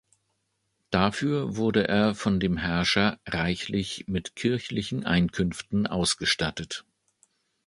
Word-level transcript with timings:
Dafür 0.89 1.57
wurde 1.57 1.87
er 1.87 2.15
von 2.15 2.39
dem 2.39 2.57
Herrscher 2.57 3.19
reichlich 3.27 4.05
mit 4.07 4.35
kirchlichen 4.35 5.05
Einkünften 5.05 5.85
ausgestattet. 5.85 6.85